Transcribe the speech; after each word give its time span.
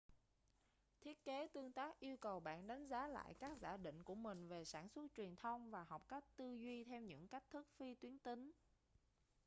thiết 1.01 1.23
kế 1.23 1.47
tương 1.53 1.71
tác 1.71 1.99
yêu 1.99 2.17
cầu 2.17 2.39
bạn 2.39 2.67
đánh 2.67 2.87
giá 2.87 3.07
lại 3.07 3.33
các 3.39 3.51
giả 3.61 3.77
định 3.77 4.03
của 4.03 4.15
mình 4.15 4.47
về 4.47 4.65
sản 4.65 4.89
xuất 4.89 5.01
truyền 5.17 5.35
thông 5.35 5.69
và 5.69 5.83
học 5.83 6.07
cách 6.07 6.23
tư 6.35 6.53
duy 6.53 6.83
theo 6.83 7.01
những 7.01 7.27
cách 7.27 7.43
thức 7.49 7.67
phi 7.77 7.95
tuyến 7.95 8.19
tính 8.19 8.51